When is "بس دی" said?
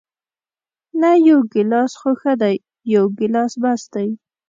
3.61-4.07